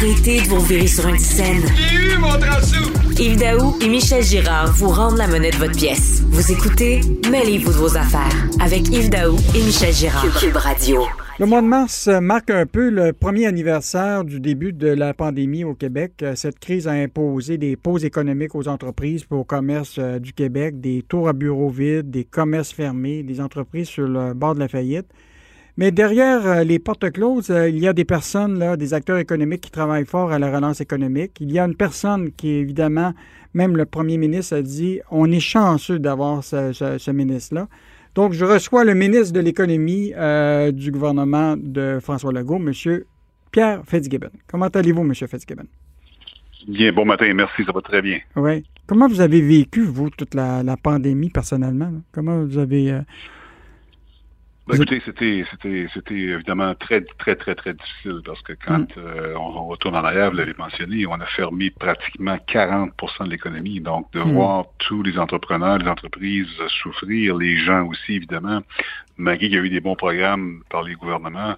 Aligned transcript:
Arrêtez 0.00 0.42
de 0.42 0.46
vous 0.46 0.60
virer 0.60 0.86
sur 0.86 1.08
une 1.08 1.18
scène. 1.18 1.60
J'ai 1.76 2.14
eu 2.14 2.18
mon 2.18 2.28
Yves 3.18 3.36
Daou 3.36 3.76
et 3.82 3.88
Michel 3.88 4.22
Girard 4.22 4.72
vous 4.72 4.90
rendent 4.90 5.16
la 5.16 5.26
monnaie 5.26 5.50
de 5.50 5.56
votre 5.56 5.76
pièce. 5.76 6.22
Vous 6.28 6.52
écoutez 6.52 7.00
Mêlez-vous 7.28 7.72
de 7.72 7.78
vos 7.78 7.96
affaires 7.96 8.46
avec 8.60 8.86
Yves 8.90 9.10
Daou 9.10 9.34
et 9.56 9.62
Michel 9.64 9.92
Girard. 9.92 10.24
Cube 10.38 10.54
Radio. 10.54 11.02
Le 11.40 11.46
mois 11.46 11.62
de 11.62 11.66
mars 11.66 12.06
marque 12.06 12.50
un 12.50 12.64
peu 12.64 12.90
le 12.90 13.12
premier 13.12 13.46
anniversaire 13.46 14.22
du 14.22 14.38
début 14.38 14.72
de 14.72 14.86
la 14.86 15.14
pandémie 15.14 15.64
au 15.64 15.74
Québec. 15.74 16.24
Cette 16.36 16.60
crise 16.60 16.86
a 16.86 16.92
imposé 16.92 17.58
des 17.58 17.74
pauses 17.74 18.04
économiques 18.04 18.54
aux 18.54 18.68
entreprises 18.68 19.22
et 19.28 19.34
au 19.34 19.42
commerce 19.42 19.96
euh, 19.98 20.20
du 20.20 20.32
Québec, 20.32 20.80
des 20.80 21.02
tours 21.02 21.28
à 21.28 21.32
bureaux 21.32 21.70
vides, 21.70 22.08
des 22.08 22.22
commerces 22.22 22.70
fermés, 22.70 23.24
des 23.24 23.40
entreprises 23.40 23.88
sur 23.88 24.06
le 24.06 24.32
bord 24.32 24.54
de 24.54 24.60
la 24.60 24.68
faillite. 24.68 25.06
Mais 25.78 25.92
derrière 25.92 26.44
euh, 26.44 26.64
les 26.64 26.80
portes 26.80 27.08
closes, 27.12 27.52
euh, 27.52 27.68
il 27.68 27.78
y 27.78 27.86
a 27.86 27.92
des 27.92 28.04
personnes, 28.04 28.58
là, 28.58 28.76
des 28.76 28.94
acteurs 28.94 29.18
économiques 29.18 29.60
qui 29.60 29.70
travaillent 29.70 30.04
fort 30.04 30.32
à 30.32 30.38
la 30.40 30.52
relance 30.52 30.80
économique. 30.80 31.36
Il 31.38 31.52
y 31.52 31.58
a 31.60 31.64
une 31.64 31.76
personne 31.76 32.32
qui, 32.32 32.50
évidemment, 32.50 33.14
même 33.54 33.76
le 33.76 33.86
premier 33.86 34.16
ministre 34.18 34.56
a 34.56 34.62
dit, 34.62 34.98
on 35.12 35.30
est 35.30 35.38
chanceux 35.38 36.00
d'avoir 36.00 36.42
ce, 36.42 37.10
ministre-là. 37.12 37.68
Donc, 38.16 38.32
je 38.32 38.44
reçois 38.44 38.82
le 38.82 38.94
ministre 38.94 39.32
de 39.32 39.38
l'Économie 39.38 40.12
euh, 40.16 40.72
du 40.72 40.90
gouvernement 40.90 41.54
de 41.56 42.00
François 42.02 42.32
Legault, 42.32 42.56
M. 42.56 42.72
Pierre 43.52 43.82
Fitzgibbon. 43.86 44.30
Comment 44.48 44.66
allez-vous, 44.66 45.02
M. 45.02 45.14
Fitzgibbon? 45.14 45.66
Bien, 46.66 46.92
bon 46.92 47.04
matin, 47.04 47.32
merci, 47.34 47.64
ça 47.64 47.70
va 47.70 47.82
très 47.82 48.02
bien. 48.02 48.18
Oui. 48.34 48.64
Comment 48.88 49.06
vous 49.06 49.20
avez 49.20 49.40
vécu, 49.40 49.84
vous, 49.84 50.10
toute 50.10 50.34
la, 50.34 50.76
pandémie 50.82 51.30
personnellement? 51.30 51.92
Comment 52.10 52.44
vous 52.44 52.58
avez... 52.58 52.98
Ben, 54.68 54.74
écoutez, 54.74 55.00
c'était, 55.02 55.46
c'était, 55.50 55.86
c'était 55.94 56.14
évidemment 56.14 56.74
très, 56.74 57.00
très, 57.00 57.36
très, 57.36 57.54
très 57.54 57.72
difficile 57.72 58.20
parce 58.22 58.42
que 58.42 58.52
quand 58.52 58.94
mm. 58.96 58.98
euh, 58.98 59.34
on, 59.34 59.66
retourne 59.66 59.96
en 59.96 60.04
arrière, 60.04 60.30
vous 60.30 60.36
l'avez 60.36 60.54
mentionné, 60.58 61.06
on 61.06 61.14
a 61.14 61.24
fermé 61.24 61.70
pratiquement 61.70 62.36
40% 62.36 63.24
de 63.24 63.30
l'économie. 63.30 63.80
Donc, 63.80 64.12
de 64.12 64.20
mm. 64.20 64.32
voir 64.32 64.66
tous 64.76 65.02
les 65.02 65.18
entrepreneurs, 65.18 65.78
les 65.78 65.88
entreprises 65.88 66.48
souffrir, 66.82 67.36
les 67.38 67.56
gens 67.56 67.86
aussi, 67.86 68.16
évidemment, 68.16 68.60
malgré 69.16 69.48
qu'il 69.48 69.56
y 69.56 69.58
a 69.58 69.64
eu 69.64 69.70
des 69.70 69.80
bons 69.80 69.96
programmes 69.96 70.62
par 70.68 70.82
les 70.82 70.94
gouvernements, 70.96 71.54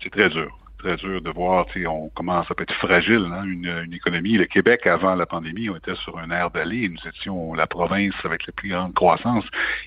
c'est 0.00 0.10
très 0.10 0.28
dur 0.28 0.56
très 0.84 0.96
dur 0.96 1.22
de 1.22 1.30
voir, 1.30 1.66
on 1.88 2.10
commence 2.10 2.46
à 2.50 2.54
être 2.62 2.74
fragile, 2.74 3.26
hein, 3.32 3.44
une, 3.44 3.92
économie. 3.94 4.36
Le 4.36 4.44
Québec, 4.44 4.86
avant 4.86 5.14
la 5.14 5.24
pandémie, 5.24 5.70
on 5.70 5.76
était 5.76 5.94
sur 5.94 6.18
un 6.18 6.30
air 6.30 6.50
d'aller. 6.50 6.90
Nous 6.90 7.08
étions 7.08 7.54
la 7.54 7.66
province 7.66 8.14
avec 8.22 8.46
la 8.46 8.52
plus 8.52 8.68
grande 8.68 8.92
croissance. 8.92 9.44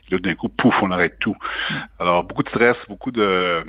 Et 0.07 0.15
là, 0.15 0.19
d'un 0.19 0.33
coup, 0.33 0.49
pouf, 0.49 0.75
on 0.81 0.89
arrête 0.89 1.19
tout. 1.19 1.37
Mm. 1.69 1.73
Alors, 1.99 2.23
beaucoup 2.23 2.41
de 2.41 2.49
stress, 2.49 2.77
beaucoup 2.87 3.11
de, 3.11 3.63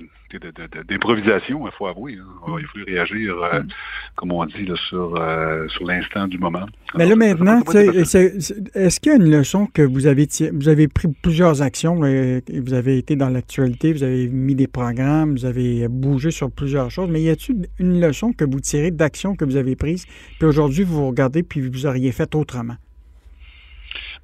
d'improvisation, 0.88 1.66
il 1.66 1.72
faut 1.72 1.86
avouer. 1.86 2.18
Hein. 2.18 2.56
Il 2.58 2.66
faut 2.66 2.84
réagir, 2.86 3.36
euh, 3.36 3.60
mm. 3.60 3.68
comme 4.16 4.32
on 4.32 4.44
dit, 4.46 4.68
sur, 4.88 5.14
euh, 5.16 5.66
sur 5.68 5.84
l'instant 5.86 6.28
du 6.28 6.38
moment. 6.38 6.66
Mais 6.96 7.06
là, 7.06 7.16
maintenant, 7.16 7.60
est-ce 7.62 9.00
qu'il 9.00 9.12
y 9.12 9.14
a 9.14 9.18
une 9.18 9.30
leçon 9.30 9.66
que 9.66 9.82
vous 9.82 10.06
avez 10.06 10.26
Vous 10.52 10.68
avez 10.68 10.88
pris 10.88 11.08
plusieurs 11.22 11.62
actions, 11.62 11.96
vous 11.96 12.74
avez 12.74 12.98
été 12.98 13.16
dans 13.16 13.28
l'actualité, 13.28 13.92
vous 13.92 14.02
avez 14.02 14.28
mis 14.28 14.54
des 14.54 14.66
programmes, 14.66 15.32
vous 15.32 15.44
avez 15.44 15.88
bougé 15.88 16.30
sur 16.30 16.50
plusieurs 16.50 16.90
choses, 16.90 17.08
mais 17.08 17.22
y 17.22 17.30
a-t-il 17.30 17.66
une 17.78 18.00
leçon 18.00 18.32
que 18.32 18.44
vous 18.44 18.60
tirez 18.60 18.90
d'actions 18.90 19.34
que 19.34 19.44
vous 19.44 19.56
avez 19.56 19.76
prises, 19.76 20.06
puis 20.38 20.46
aujourd'hui, 20.46 20.84
vous 20.84 21.08
regardez, 21.08 21.42
puis 21.42 21.60
vous 21.60 21.86
auriez 21.86 22.12
fait 22.12 22.34
autrement? 22.34 22.76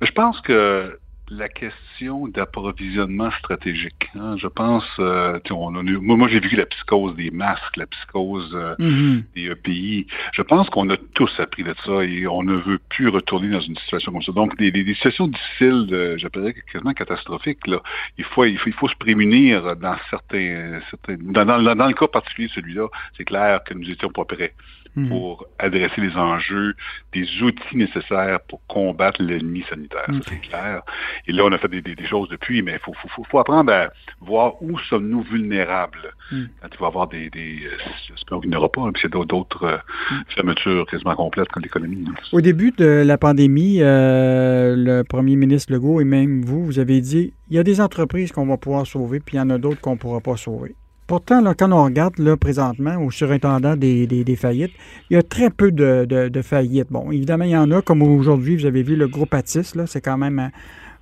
Je 0.02 0.10
pense 0.10 0.41
que 0.41 0.98
la 1.30 1.48
question 1.48 2.28
d'approvisionnement 2.28 3.30
stratégique. 3.39 4.11
Hein. 4.14 4.36
Je 4.36 4.47
pense, 4.47 4.84
euh, 4.98 5.39
on 5.50 5.75
a, 5.75 5.83
moi, 5.83 6.28
j'ai 6.28 6.41
vu 6.41 6.55
la 6.56 6.66
psychose 6.66 7.16
des 7.16 7.31
masques, 7.31 7.77
la 7.77 7.86
psychose 7.86 8.50
euh, 8.55 8.75
mm-hmm. 8.78 9.22
des 9.34 9.48
e 9.48 9.55
pays. 9.55 10.06
Je 10.33 10.42
pense 10.42 10.69
qu'on 10.69 10.91
a 10.91 10.97
tous 11.14 11.33
appris 11.39 11.64
de 11.64 11.75
ça 11.84 12.05
et 12.05 12.27
on 12.27 12.42
ne 12.42 12.56
veut 12.56 12.78
plus 12.91 13.08
retourner 13.08 13.48
dans 13.48 13.61
une 13.61 13.77
situation 13.77 14.12
comme 14.12 14.22
ça. 14.22 14.32
Donc, 14.32 14.56
des, 14.59 14.71
des, 14.71 14.94
situations 14.94 15.28
difficiles, 15.28 16.15
j'appellerais 16.16 16.54
quasiment 16.71 16.93
catastrophiques, 16.93 17.66
là, 17.66 17.81
il, 18.19 18.25
faut, 18.25 18.44
il, 18.44 18.59
faut, 18.59 18.69
il 18.69 18.75
faut 18.75 18.88
se 18.88 18.97
prémunir 18.97 19.77
dans 19.77 19.97
certains... 20.10 20.81
certains 20.91 21.16
dans, 21.19 21.44
dans, 21.44 21.75
dans 21.75 21.87
le 21.87 21.94
cas 21.94 22.09
particulier, 22.09 22.48
celui-là, 22.54 22.88
c'est 23.16 23.25
clair 23.25 23.62
que 23.65 23.75
nous 23.75 23.91
étions 23.91 24.10
pas 24.10 24.25
prêts. 24.25 24.53
Hmm. 24.97 25.09
pour 25.09 25.44
adresser 25.59 26.00
les 26.00 26.16
enjeux, 26.16 26.75
des 27.12 27.27
outils 27.43 27.77
nécessaires 27.77 28.38
pour 28.49 28.60
combattre 28.69 29.21
l'ennemi 29.21 29.65
sanitaire. 29.69 30.06
Ça, 30.06 30.21
c'est 30.28 30.41
clair. 30.41 30.82
Et 31.27 31.32
là, 31.32 31.44
on 31.44 31.50
a 31.50 31.59
fait 31.59 31.69
des, 31.69 32.06
choses 32.06 32.28
depuis, 32.28 32.62
mais 32.62 32.75
il 32.75 32.78
faut, 32.78 32.93
faut, 32.94 33.25
faut, 33.25 33.38
apprendre 33.41 33.72
à 33.72 33.88
voir 34.21 34.62
où 34.62 34.78
sommes-nous 34.78 35.22
vulnérables. 35.22 36.15
Hmm. 36.31 36.44
Quand 36.60 36.69
il 36.72 36.78
va 36.78 36.87
y 36.87 36.88
avoir 36.88 37.09
des... 37.09 37.28
des 37.31 37.66
euh, 37.66 37.77
j'espère 38.09 38.38
qu'il 38.38 38.50
n'y 38.50 38.56
aura 38.56 38.69
pas, 38.69 38.88
puis 38.93 39.03
il 39.03 39.16
y 39.16 39.21
a 39.21 39.25
d'autres 39.25 39.65
euh, 39.65 39.77
hmm. 40.12 40.22
fermetures 40.28 40.87
quasiment 40.87 41.16
complètes 41.16 41.49
comme 41.49 41.65
l'économie. 41.65 42.04
Au 42.31 42.41
début 42.41 42.71
de 42.71 43.03
la 43.04 43.19
pandémie, 43.19 43.78
euh, 43.81 44.77
le 44.77 45.03
premier 45.03 45.34
ministre 45.34 45.72
Legault 45.72 46.00
et 46.03 46.04
même 46.04 46.43
vous, 46.43 46.65
vous 46.65 46.78
avez 46.78 47.00
dit, 47.00 47.33
il 47.50 47.56
y 47.56 47.59
a 47.59 47.65
des 47.65 47.81
entreprises 47.81 48.31
qu'on 48.31 48.47
va 48.47 48.59
pouvoir 48.59 48.87
sauver, 48.87 49.19
puis 49.19 49.37
il 49.37 49.38
y 49.38 49.43
en 49.43 49.50
a 49.50 49.59
d'autres 49.59 49.81
qu'on 49.81 49.94
ne 49.94 49.99
pourra 49.99 50.21
pas 50.21 50.37
sauver. 50.37 50.77
Pourtant, 51.06 51.42
là, 51.42 51.53
quand 51.54 51.70
on 51.70 51.84
regarde 51.84 52.15
présentement 52.37 52.97
au 52.97 53.10
surintendant 53.10 53.76
des, 53.76 54.37
faillites, 54.38 54.72
il 55.10 55.15
y 55.15 55.16
a 55.16 55.22
très 55.22 55.50
peu 55.50 55.70
de, 55.70 56.42
faillites. 56.42 56.91
Bon, 56.91 57.10
évidemment, 57.10 57.44
il 57.44 57.50
y 57.50 57.56
en 57.56 57.70
a, 57.70 57.82
comme 57.82 58.03
aujourd'hui, 58.03 58.56
vous 58.56 58.65
avez 58.65 58.82
vu 58.82 58.97
le 58.97 59.06
groupe 59.06 59.34
Atis, 59.34 59.75
c'est 59.87 60.00
quand 60.00 60.16
même 60.16 60.50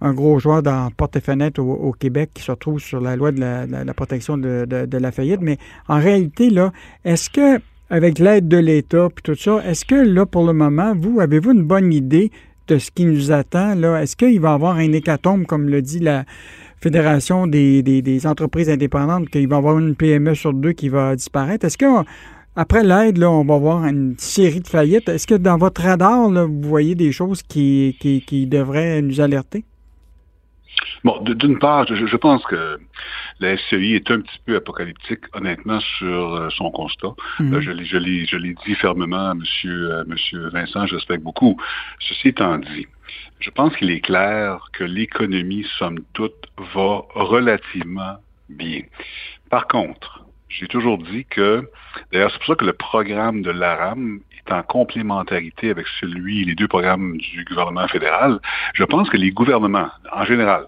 un, 0.01 0.13
gros 0.13 0.41
joueur 0.41 0.65
dans 0.65 0.91
porte 0.91 1.15
et 1.17 1.21
fenêtre 1.21 1.61
au, 1.61 1.93
Québec 1.93 2.31
qui 2.35 2.43
se 2.43 2.51
retrouve 2.51 2.81
sur 2.81 3.01
la 3.01 3.15
loi 3.15 3.31
de 3.31 3.41
la, 3.41 3.95
protection 3.95 4.37
de, 4.37 4.97
la 4.97 5.13
faillite. 5.13 5.41
Mais 5.41 5.59
en 5.87 6.01
réalité, 6.01 6.51
là, 6.51 6.73
est-ce 7.05 7.31
que, 7.31 7.61
avec 7.89 8.19
l'aide 8.19 8.49
de 8.49 8.57
l'État 8.57 9.07
et 9.07 9.23
tout 9.23 9.37
ça, 9.37 9.63
est-ce 9.65 9.85
que 9.85 9.95
là, 9.95 10.27
pour 10.27 10.45
le 10.45 10.53
moment, 10.53 10.95
vous, 11.01 11.21
avez-vous 11.21 11.53
une 11.53 11.63
bonne 11.63 11.93
idée 11.93 12.33
de 12.67 12.79
ce 12.79 12.91
qui 12.91 13.05
nous 13.05 13.31
attend? 13.31 13.77
Là? 13.77 14.03
Est-ce 14.03 14.17
qu'il 14.17 14.41
va 14.41 14.51
y 14.51 14.55
avoir 14.55 14.75
un 14.75 14.93
hécatombe, 14.93 15.47
comme 15.47 15.69
le 15.69 15.81
dit 15.81 16.01
la 16.01 16.25
Fédération 16.83 17.47
des, 17.47 18.27
entreprises 18.27 18.69
indépendantes 18.69 19.29
qu'il 19.29 19.47
va 19.47 19.57
y 19.57 19.59
avoir 19.59 19.79
une 19.79 19.95
PME 19.95 20.35
sur 20.35 20.53
deux 20.53 20.73
qui 20.73 20.89
va 20.89 21.15
disparaître. 21.15 21.65
Est-ce 21.65 21.79
que 21.79 21.87
après 22.57 22.83
l'aide, 22.83 23.19
là, 23.19 23.31
on 23.31 23.45
va 23.45 23.57
voir 23.57 23.87
une 23.87 24.17
série 24.19 24.61
de 24.61 24.67
faillites? 24.67 25.09
Est-ce 25.09 25.29
que 25.29 25.37
dans 25.37 25.57
votre 25.57 25.81
radar, 25.81 26.29
vous 26.29 26.61
voyez 26.63 26.97
des 26.97 27.13
choses 27.13 27.43
qui, 27.43 27.97
qui, 28.01 28.47
devraient 28.47 29.01
nous 29.01 29.21
alerter? 29.21 29.65
Bon, 31.05 31.21
d'une 31.21 31.59
part, 31.59 31.87
je, 31.87 32.17
pense 32.17 32.45
que 32.45 32.79
la 33.41 33.57
SCI 33.57 33.95
est 33.95 34.11
un 34.11 34.21
petit 34.21 34.39
peu 34.47 34.57
apocalyptique, 34.57 35.21
honnêtement, 35.33 35.81
sur 35.81 36.35
euh, 36.35 36.49
son 36.51 36.71
constat. 36.71 37.15
Mhm. 37.41 37.55
Euh, 37.55 37.61
je 37.61 38.37
l'ai 38.39 38.55
dit 38.65 38.75
fermement 38.77 39.31
à 39.31 39.33
M. 39.33 40.05
Monsieur, 40.07 40.49
Vincent, 40.51 40.87
je 40.87 40.95
respecte 40.95 41.23
beaucoup. 41.23 41.61
Ceci 41.99 42.29
étant 42.29 42.59
dit, 42.59 42.87
je 43.41 43.51
pense 43.51 43.75
qu'il 43.77 43.91
est 43.91 44.01
clair 44.01 44.69
que 44.73 44.85
l'économie, 44.85 45.67
somme 45.79 45.99
toute, 46.13 46.47
va 46.75 47.03
relativement 47.15 48.17
bien. 48.49 48.83
Par 49.51 49.67
contre, 49.67 50.22
j'ai 50.59 50.69
toujours 50.69 50.99
dit 50.99 51.25
que, 51.25 51.69
d'ailleurs, 52.13 52.31
c'est 52.31 52.39
pour 52.39 52.47
ça 52.47 52.55
que 52.57 52.65
le 52.65 52.73
programme 52.73 53.43
de 53.43 53.51
l'ARAM 53.51 54.21
est 54.37 54.53
en 54.53 54.63
complémentarité 54.63 55.71
avec 55.71 55.87
celui, 56.01 56.45
les 56.45 56.55
deux 56.55 56.69
programmes 56.69 57.17
du 57.17 57.45
gouvernement 57.45 57.89
fédéral. 57.89 58.39
Je 58.75 58.85
pense 58.85 59.09
que 59.09 59.17
les 59.17 59.31
gouvernements, 59.31 59.89
en 60.13 60.25
général, 60.25 60.67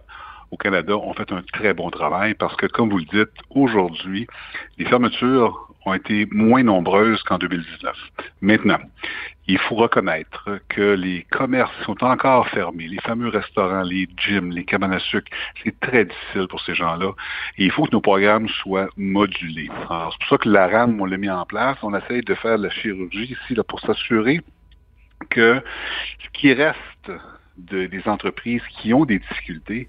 au 0.50 0.56
Canada 0.56 0.96
ont 0.96 1.12
fait 1.14 1.32
un 1.32 1.42
très 1.52 1.74
bon 1.74 1.90
travail 1.90 2.34
parce 2.34 2.56
que, 2.56 2.66
comme 2.66 2.90
vous 2.90 2.98
le 2.98 3.04
dites, 3.04 3.34
aujourd'hui, 3.50 4.26
les 4.78 4.84
fermetures 4.84 5.68
ont 5.86 5.94
été 5.94 6.26
moins 6.30 6.62
nombreuses 6.62 7.22
qu'en 7.24 7.38
2019. 7.38 7.96
Maintenant, 8.40 8.78
il 9.46 9.58
faut 9.58 9.74
reconnaître 9.74 10.58
que 10.68 10.94
les 10.94 11.26
commerces 11.30 11.72
sont 11.84 12.02
encore 12.02 12.48
fermés, 12.48 12.88
les 12.88 13.00
fameux 13.00 13.28
restaurants, 13.28 13.82
les 13.82 14.08
gyms, 14.16 14.50
les 14.50 14.64
cabanes 14.64 14.92
à 14.92 14.98
sucre, 14.98 15.30
c'est 15.62 15.78
très 15.80 16.06
difficile 16.06 16.46
pour 16.48 16.60
ces 16.62 16.74
gens-là. 16.74 17.12
Et 17.58 17.64
il 17.64 17.70
faut 17.70 17.84
que 17.84 17.92
nos 17.92 18.00
programmes 18.00 18.48
soient 18.48 18.88
modulés. 18.96 19.68
c'est 19.68 19.86
pour 19.86 20.28
ça 20.28 20.38
que 20.38 20.48
la 20.48 20.68
RAM, 20.68 21.00
on 21.00 21.04
l'a 21.04 21.16
mis 21.16 21.30
en 21.30 21.44
place. 21.44 21.76
On 21.82 21.94
essaye 21.94 22.22
de 22.22 22.34
faire 22.34 22.58
de 22.58 22.64
la 22.64 22.70
chirurgie 22.70 23.36
ici 23.42 23.54
là, 23.54 23.64
pour 23.64 23.80
s'assurer 23.80 24.40
que 25.30 25.62
ce 26.22 26.28
qui 26.38 26.52
reste 26.52 27.12
des 27.56 28.02
entreprises 28.06 28.62
qui 28.68 28.92
ont 28.92 29.04
des 29.04 29.18
difficultés, 29.18 29.88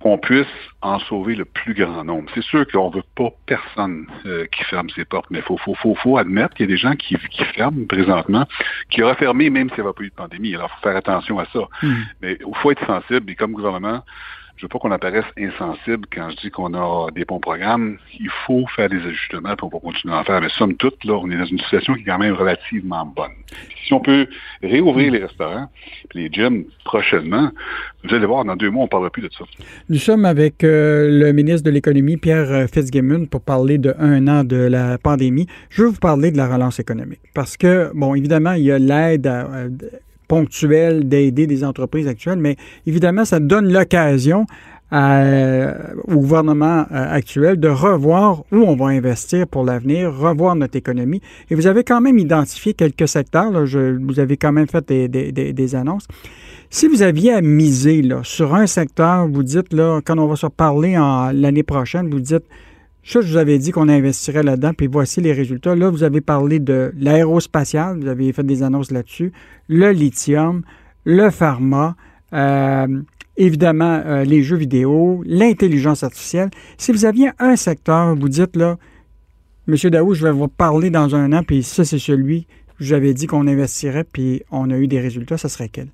qu'on 0.00 0.18
puisse 0.18 0.46
en 0.80 0.98
sauver 0.98 1.34
le 1.34 1.44
plus 1.44 1.74
grand 1.74 2.04
nombre. 2.04 2.30
C'est 2.34 2.42
sûr 2.42 2.66
qu'on 2.66 2.90
ne 2.90 2.96
veut 2.96 3.04
pas 3.14 3.30
personne 3.46 4.06
euh, 4.26 4.46
qui 4.46 4.64
ferme 4.64 4.88
ses 4.90 5.04
portes, 5.04 5.26
mais 5.30 5.38
il 5.38 5.44
faut, 5.44 5.58
faut, 5.58 5.74
faut, 5.74 5.94
faut, 5.94 6.16
admettre 6.16 6.54
qu'il 6.54 6.64
y 6.64 6.68
a 6.68 6.72
des 6.72 6.78
gens 6.78 6.94
qui, 6.96 7.16
qui 7.30 7.44
ferment 7.44 7.86
présentement, 7.86 8.46
qui 8.88 9.02
auraient 9.02 9.14
fermé 9.14 9.50
même 9.50 9.68
s'il 9.68 9.82
n'y 9.82 9.88
avait 9.88 9.94
pas 9.94 10.04
eu 10.04 10.08
de 10.08 10.14
pandémie. 10.14 10.54
Alors, 10.54 10.70
il 10.72 10.76
faut 10.76 10.88
faire 10.88 10.96
attention 10.96 11.38
à 11.38 11.44
ça. 11.46 11.60
Hmm. 11.82 11.94
Mais 12.22 12.38
il 12.40 12.56
faut 12.56 12.70
être 12.70 12.86
sensible 12.86 13.30
et 13.30 13.34
comme 13.34 13.52
gouvernement, 13.52 14.02
je 14.60 14.66
veux 14.66 14.68
pas 14.68 14.78
qu'on 14.78 14.90
apparaisse 14.90 15.24
insensible 15.38 16.06
quand 16.12 16.28
je 16.28 16.36
dis 16.36 16.50
qu'on 16.50 16.74
a 16.74 17.10
des 17.12 17.24
bons 17.24 17.40
programmes. 17.40 17.96
Il 18.18 18.28
faut 18.46 18.66
faire 18.76 18.90
des 18.90 18.98
ajustements, 18.98 19.56
pour 19.56 19.74
on 19.74 19.80
continuer 19.80 20.12
à 20.12 20.18
en 20.18 20.24
faire. 20.24 20.38
Mais 20.42 20.50
somme 20.50 20.74
toute, 20.74 21.02
là, 21.06 21.14
on 21.14 21.30
est 21.30 21.38
dans 21.38 21.46
une 21.46 21.58
situation 21.60 21.94
qui 21.94 22.02
est 22.02 22.04
quand 22.04 22.18
même 22.18 22.34
relativement 22.34 23.06
bonne. 23.06 23.30
Si 23.86 23.94
on 23.94 24.00
peut 24.00 24.26
réouvrir 24.62 25.12
les 25.12 25.20
restaurants, 25.20 25.70
les 26.12 26.28
gyms 26.30 26.64
prochainement, 26.84 27.50
vous 28.04 28.14
allez 28.14 28.26
voir, 28.26 28.44
dans 28.44 28.54
deux 28.54 28.68
mois, 28.68 28.82
on 28.82 28.84
ne 28.84 28.90
parlera 28.90 29.08
plus 29.08 29.22
de 29.22 29.30
ça. 29.32 29.46
Nous 29.88 29.96
sommes 29.96 30.26
avec 30.26 30.62
euh, 30.62 31.08
le 31.08 31.32
ministre 31.32 31.62
de 31.62 31.70
l'Économie, 31.70 32.18
Pierre 32.18 32.50
euh, 32.50 32.66
Fitzgibbon, 32.66 33.24
pour 33.24 33.40
parler 33.40 33.78
de 33.78 33.94
un 33.98 34.28
an 34.28 34.44
de 34.44 34.56
la 34.56 34.98
pandémie. 34.98 35.46
Je 35.70 35.84
veux 35.84 35.88
vous 35.88 36.00
parler 36.00 36.32
de 36.32 36.36
la 36.36 36.52
relance 36.52 36.78
économique. 36.78 37.20
Parce 37.32 37.56
que, 37.56 37.90
bon, 37.94 38.14
évidemment, 38.14 38.52
il 38.52 38.64
y 38.64 38.72
a 38.72 38.78
l'aide 38.78 39.26
à 40.30 40.40
ponctuel 40.40 41.08
d'aider 41.08 41.46
des 41.46 41.64
entreprises 41.64 42.06
actuelles, 42.06 42.38
mais 42.38 42.56
évidemment, 42.86 43.24
ça 43.24 43.40
donne 43.40 43.72
l'occasion 43.72 44.46
au 44.92 46.16
gouvernement 46.16 46.84
euh, 46.90 47.14
actuel 47.14 47.60
de 47.60 47.68
revoir 47.68 48.42
où 48.50 48.56
on 48.56 48.74
va 48.74 48.86
investir 48.86 49.46
pour 49.46 49.64
l'avenir, 49.64 50.12
revoir 50.12 50.56
notre 50.56 50.76
économie. 50.76 51.20
Et 51.48 51.54
vous 51.54 51.68
avez 51.68 51.84
quand 51.84 52.00
même 52.00 52.18
identifié 52.18 52.74
quelques 52.74 53.06
secteurs, 53.06 53.66
je, 53.66 53.96
vous 54.04 54.18
avez 54.18 54.36
quand 54.36 54.50
même 54.50 54.66
fait 54.66 54.84
des, 54.88 55.30
des, 55.32 55.74
annonces. 55.76 56.08
Si 56.70 56.88
vous 56.88 57.02
aviez 57.02 57.32
à 57.32 57.40
miser 57.40 58.02
sur 58.24 58.54
un 58.54 58.66
secteur, 58.66 59.28
vous 59.28 59.44
dites, 59.44 59.72
là, 59.72 60.00
quand 60.04 60.18
on 60.18 60.26
va 60.26 60.36
se 60.36 60.48
parler 60.48 60.94
l'année 61.34 61.62
prochaine, 61.62 62.10
vous 62.10 62.20
dites, 62.20 62.44
je 63.02 63.18
vous 63.18 63.36
avais 63.36 63.58
dit 63.58 63.70
qu'on 63.70 63.88
investirait 63.88 64.42
là-dedans, 64.42 64.72
puis 64.74 64.86
voici 64.86 65.20
les 65.20 65.32
résultats. 65.32 65.74
Là, 65.74 65.90
vous 65.90 66.02
avez 66.02 66.20
parlé 66.20 66.58
de 66.58 66.92
l'aérospatial, 66.98 67.98
vous 68.00 68.08
avez 68.08 68.32
fait 68.32 68.44
des 68.44 68.62
annonces 68.62 68.90
là-dessus, 68.90 69.32
le 69.68 69.90
lithium, 69.92 70.62
le 71.04 71.30
pharma, 71.30 71.96
euh, 72.32 73.02
évidemment 73.36 74.02
euh, 74.04 74.24
les 74.24 74.42
jeux 74.42 74.56
vidéo, 74.56 75.22
l'intelligence 75.26 76.02
artificielle. 76.02 76.50
Si 76.76 76.92
vous 76.92 77.04
aviez 77.04 77.30
un 77.38 77.56
secteur, 77.56 78.14
vous 78.14 78.28
dites 78.28 78.56
là, 78.56 78.76
Monsieur 79.66 79.90
Daou, 79.90 80.14
je 80.14 80.24
vais 80.24 80.32
vous 80.32 80.48
parler 80.48 80.90
dans 80.90 81.14
un 81.14 81.32
an, 81.32 81.42
puis 81.42 81.62
ça, 81.62 81.84
c'est 81.84 81.98
celui 81.98 82.46
que 82.78 82.84
j'avais 82.84 83.14
dit 83.14 83.26
qu'on 83.26 83.46
investirait, 83.46 84.04
puis 84.04 84.42
on 84.50 84.70
a 84.70 84.76
eu 84.76 84.88
des 84.88 85.00
résultats, 85.00 85.38
ça 85.38 85.48
serait 85.48 85.68
quel? 85.68 85.88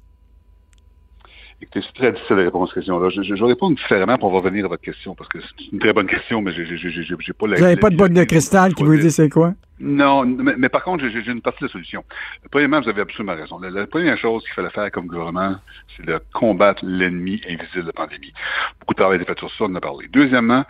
Écoutez, 1.62 1.80
c'est 1.80 1.94
très 1.94 2.12
difficile 2.12 2.36
de 2.36 2.42
répondre 2.42 2.64
à 2.64 2.66
cette 2.66 2.74
question-là. 2.74 3.08
Je, 3.08 3.22
je, 3.22 3.34
vais 3.34 3.46
répondre 3.46 3.76
différemment 3.76 4.18
pour 4.18 4.30
revenir 4.30 4.66
à 4.66 4.68
votre 4.68 4.82
question, 4.82 5.14
parce 5.14 5.28
que 5.28 5.38
c'est 5.40 5.72
une 5.72 5.78
très 5.78 5.94
bonne 5.94 6.06
question, 6.06 6.42
mais 6.42 6.52
j'ai 6.52 7.32
pas 7.32 7.46
la... 7.46 7.56
Vous 7.56 7.62
n'avez 7.62 7.76
pas 7.76 7.88
de 7.88 7.96
boîte 7.96 8.12
de 8.12 8.24
cristal 8.24 8.74
qui 8.74 8.84
vous 8.84 8.96
dit 8.96 9.10
c'est 9.10 9.30
quoi? 9.30 9.54
Non, 9.78 10.24
mais, 10.24 10.70
par 10.70 10.82
contre, 10.84 11.06
j'ai 11.06 11.30
une 11.30 11.42
partie 11.42 11.60
de 11.60 11.66
la 11.66 11.72
solution. 11.72 12.02
Premièrement, 12.50 12.80
vous 12.80 12.88
avez 12.88 13.02
absolument 13.02 13.34
raison. 13.34 13.58
La, 13.58 13.86
première 13.86 14.16
chose 14.16 14.42
qu'il 14.44 14.54
fallait 14.54 14.70
faire 14.70 14.90
comme 14.90 15.06
gouvernement, 15.06 15.56
c'est 15.94 16.06
de 16.06 16.18
combattre 16.32 16.82
l'ennemi 16.84 17.42
invisible 17.46 17.82
de 17.82 17.86
la 17.86 17.92
pandémie. 17.92 18.32
Beaucoup 18.80 18.94
de 18.94 18.98
travail 18.98 19.18
a 19.18 19.22
été 19.22 19.30
fait 19.30 19.38
sur 19.38 19.50
ça, 19.50 19.64
on 19.64 19.66
en 19.66 19.74
a 19.74 19.80
parlé. 19.80 20.08
Deuxièmement, 20.10 20.64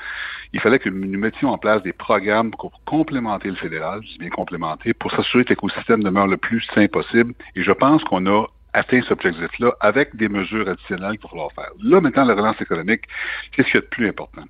il 0.52 0.60
fallait 0.60 0.80
que 0.80 0.88
nous 0.88 1.18
mettions 1.18 1.50
en 1.50 1.58
place 1.58 1.82
des 1.84 1.92
programmes 1.92 2.50
pour 2.50 2.72
complémenter 2.84 3.48
le 3.48 3.54
fédéral, 3.54 4.00
je 4.02 4.12
dis 4.12 4.18
bien 4.18 4.30
complémenter, 4.30 4.92
pour 4.92 5.12
s'assurer 5.12 5.44
que 5.44 5.50
l'écosystème 5.50 6.02
demeure 6.02 6.26
le 6.26 6.36
plus 6.36 6.62
sain 6.74 6.88
possible. 6.88 7.32
Et 7.54 7.62
je 7.62 7.72
pense 7.72 8.02
qu'on 8.02 8.26
a 8.26 8.46
atteint 8.76 9.00
cet 9.02 9.12
objectif-là 9.12 9.72
avec 9.80 10.14
des 10.14 10.28
mesures 10.28 10.68
additionnelles 10.68 11.18
qu'il 11.18 11.38
va 11.38 11.48
faire. 11.54 11.70
Là, 11.82 12.00
maintenant, 12.00 12.24
la 12.24 12.34
relance 12.34 12.60
économique, 12.60 13.02
qu'est-ce 13.50 13.68
qu'il 13.68 13.76
y 13.76 13.78
a 13.78 13.80
de 13.80 13.86
plus 13.86 14.08
important? 14.08 14.42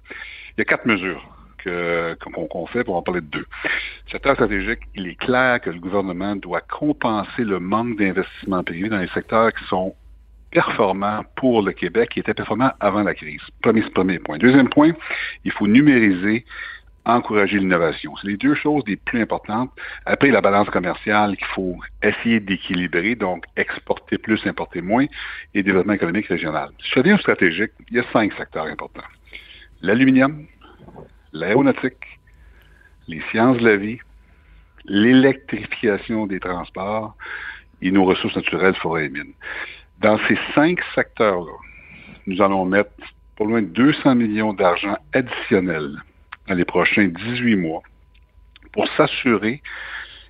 Il 0.56 0.58
y 0.58 0.62
a 0.62 0.64
quatre 0.64 0.84
mesures 0.86 1.24
qu'on 1.64 2.66
fait, 2.66 2.84
pour 2.84 2.96
en 2.96 3.02
parler 3.02 3.20
de 3.20 3.26
deux. 3.26 3.46
Secteur 4.10 4.34
stratégique, 4.34 4.80
il 4.94 5.08
est 5.08 5.14
clair 5.16 5.60
que 5.60 5.70
le 5.70 5.78
gouvernement 5.78 6.36
doit 6.36 6.60
compenser 6.60 7.44
le 7.44 7.58
manque 7.58 7.96
d'investissement 7.98 8.62
privé 8.62 8.88
dans 8.88 8.98
les 8.98 9.08
secteurs 9.08 9.52
qui 9.52 9.64
sont 9.64 9.94
performants 10.50 11.24
pour 11.36 11.62
le 11.62 11.72
Québec, 11.72 12.10
qui 12.10 12.20
étaient 12.20 12.34
performants 12.34 12.72
avant 12.80 13.02
la 13.02 13.14
crise. 13.14 13.42
Premier, 13.62 13.82
premier 13.82 14.18
point. 14.18 14.38
Deuxième 14.38 14.68
point, 14.68 14.92
il 15.44 15.52
faut 15.52 15.66
numériser 15.66 16.44
encourager 17.06 17.58
l'innovation. 17.58 18.14
C'est 18.16 18.28
les 18.28 18.36
deux 18.36 18.54
choses 18.54 18.82
les 18.86 18.96
plus 18.96 19.22
importantes. 19.22 19.70
Après, 20.04 20.30
la 20.30 20.40
balance 20.40 20.68
commerciale 20.68 21.36
qu'il 21.36 21.46
faut 21.46 21.78
essayer 22.02 22.40
d'équilibrer, 22.40 23.14
donc 23.14 23.44
exporter 23.56 24.18
plus, 24.18 24.44
importer 24.46 24.82
moins, 24.82 25.06
et 25.54 25.62
développement 25.62 25.94
économique 25.94 26.26
régional. 26.26 26.70
Si 26.80 26.90
je 26.90 26.98
reviens 26.98 27.14
au 27.14 27.18
stratégique, 27.18 27.70
il 27.90 27.96
y 27.96 28.00
a 28.00 28.04
cinq 28.12 28.32
secteurs 28.34 28.66
importants. 28.66 29.08
L'aluminium, 29.82 30.46
l'aéronautique, 31.32 32.18
les 33.06 33.20
sciences 33.30 33.58
de 33.58 33.68
la 33.68 33.76
vie, 33.76 33.98
l'électrification 34.84 36.26
des 36.26 36.40
transports 36.40 37.16
et 37.82 37.90
nos 37.90 38.04
ressources 38.04 38.36
naturelles, 38.36 38.74
forêts 38.74 39.06
et 39.06 39.10
mines. 39.10 39.34
Dans 40.00 40.18
ces 40.26 40.38
cinq 40.54 40.80
secteurs-là, 40.94 41.52
nous 42.26 42.42
allons 42.42 42.64
mettre 42.64 42.90
pour 43.36 43.46
loin 43.46 43.62
de 43.62 43.66
200 43.66 44.14
millions 44.16 44.52
d'argent 44.52 44.96
additionnels 45.12 45.96
dans 46.48 46.54
les 46.54 46.64
prochains 46.64 47.08
18 47.08 47.56
mois 47.56 47.82
pour 48.72 48.88
s'assurer 48.96 49.62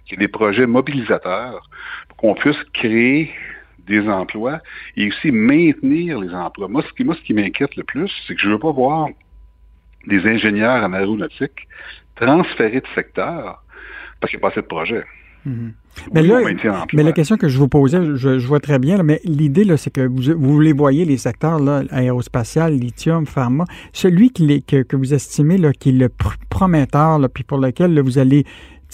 qu'il 0.05 0.21
y 0.21 0.23
ait 0.23 0.27
des 0.27 0.33
projets 0.33 0.67
mobilisateurs 0.67 1.69
pour 2.09 2.17
qu'on 2.17 2.35
puisse 2.35 2.63
créer 2.73 3.35
des 3.87 4.09
emplois 4.09 4.61
et 4.97 5.09
aussi 5.09 5.31
maintenir 5.31 6.21
les 6.21 6.35
emplois. 6.35 6.69
Moi, 6.69 6.83
ce 6.83 6.93
qui, 6.93 7.09
qui 7.23 7.35
m'inquiète 7.35 7.77
le 7.77 7.85
plus, 7.85 8.11
c'est 8.27 8.35
que 8.35 8.41
je 8.41 8.49
ne 8.49 8.55
veux 8.55 8.59
pas 8.59 8.73
voir 8.73 9.09
des 10.07 10.27
ingénieurs 10.27 10.83
en 10.85 10.93
aéronautique 10.93 11.69
transférés 12.17 12.81
de 12.81 12.87
secteur 12.95 13.63
parce 14.21 14.31
qu'il 14.31 14.39
n'y 14.39 14.45
a 14.45 14.49
pas 14.49 14.53
assez 14.53 14.63
de 14.63 14.67
projets. 14.67 15.05
Mhm. 15.47 15.73
Mais 16.13 16.23
là, 16.23 16.41
mais 16.93 17.03
la 17.03 17.13
question 17.13 17.39
que 17.39 17.49
je 17.49 17.59
vous 17.59 17.69
posais, 17.69 17.99
je, 18.17 18.47
vois 18.47 18.61
très 18.61 18.79
bien, 18.79 19.03
mais 19.03 19.21
l'idée, 19.25 19.65
c'est 19.79 19.91
que 19.91 20.03
vous, 20.03 20.35
vous 20.37 20.61
les 20.61 20.75
voyez, 20.75 21.07
les 21.07 21.17
secteurs 21.17 21.59
là, 21.59 21.85
aérospatial, 21.91 22.75
lithium, 22.75 23.25
pharma, 23.25 23.65
celui 23.95 24.29
qui, 24.29 24.63
que, 24.63 24.83
que, 24.83 24.95
vous 24.95 25.15
estimez 25.15 25.57
là, 25.57 25.73
qui 25.73 25.89
est 25.89 25.93
le 25.93 26.11
prometteur, 26.51 27.19
puis 27.33 27.45
pour 27.45 27.59
lequel 27.59 27.99
vous 28.01 28.19
allez 28.19 28.45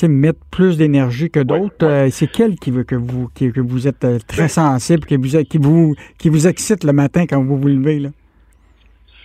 mettre 0.08 0.40
plus 0.50 0.76
d'énergie 0.76 1.30
que 1.30 1.40
d'autres, 1.40 1.86
euh, 1.86 2.08
c'est 2.10 2.26
quel 2.26 2.56
qui 2.56 2.70
veut 2.70 2.84
que 2.84 2.94
vous, 2.94 3.28
que 3.34 3.60
vous 3.60 3.86
êtes 3.86 4.04
euh, 4.04 4.18
très 4.26 4.42
ben 4.42 4.48
sensible, 4.48 5.04
qui 5.04 5.16
vous, 5.16 5.44
qui, 5.44 5.58
vous, 5.58 5.94
qui 6.18 6.28
vous 6.28 6.46
excite 6.46 6.84
le 6.84 6.92
matin 6.92 7.26
quand 7.26 7.42
vous 7.42 7.56
vous 7.56 7.68
levez? 7.68 8.00
Là? 8.00 8.10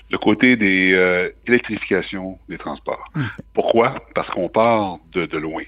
Le 0.10 0.18
côté 0.18 0.56
des 0.56 0.94
euh, 0.94 1.30
électrifications 1.48 2.40
des 2.48 2.58
transports. 2.58 3.04
Hum. 3.16 3.30
Pourquoi? 3.54 3.96
Parce 4.16 4.30
qu'on 4.30 4.50
part 4.50 5.00
de, 5.12 5.26
de 5.26 5.38
loin. 5.38 5.64